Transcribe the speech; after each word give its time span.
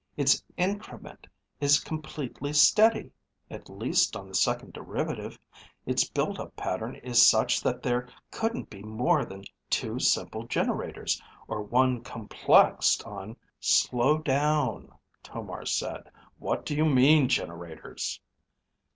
Its 0.17 0.41
increment 0.57 1.27
is 1.59 1.79
completely 1.79 2.51
steady. 2.53 3.11
At 3.51 3.69
least 3.69 4.15
on 4.15 4.27
the 4.27 4.33
second 4.33 4.73
derivative. 4.73 5.37
Its 5.85 6.09
build 6.09 6.39
up 6.39 6.55
pattern 6.55 6.95
is 7.03 7.23
such 7.23 7.61
that 7.61 7.83
there 7.83 8.07
couldn't 8.31 8.67
be 8.71 8.81
more 8.81 9.23
than 9.25 9.43
two 9.69 9.99
simple 9.99 10.47
generators, 10.47 11.21
or 11.47 11.61
one 11.61 12.01
complexed 12.01 13.03
on..." 13.05 13.37
"Slow 13.59 14.17
down," 14.17 14.91
Tomar 15.21 15.67
said. 15.67 16.09
"What 16.39 16.65
do 16.65 16.73
you 16.75 16.85
mean, 16.85 17.27
generators?" 17.29 18.19